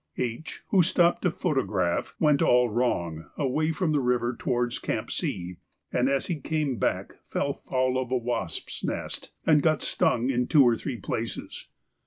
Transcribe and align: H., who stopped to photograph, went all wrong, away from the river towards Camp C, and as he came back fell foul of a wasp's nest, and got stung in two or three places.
H., 0.17 0.61
who 0.69 0.81
stopped 0.81 1.21
to 1.21 1.29
photograph, 1.29 2.15
went 2.19 2.41
all 2.41 2.69
wrong, 2.69 3.25
away 3.37 3.71
from 3.71 3.91
the 3.91 3.99
river 3.99 4.35
towards 4.35 4.79
Camp 4.79 5.11
C, 5.11 5.57
and 5.93 6.09
as 6.09 6.25
he 6.25 6.39
came 6.39 6.77
back 6.77 7.13
fell 7.27 7.53
foul 7.53 7.99
of 7.99 8.09
a 8.09 8.17
wasp's 8.17 8.83
nest, 8.83 9.29
and 9.45 9.61
got 9.61 9.83
stung 9.83 10.31
in 10.31 10.47
two 10.47 10.63
or 10.63 10.75
three 10.75 10.97
places. 10.97 11.67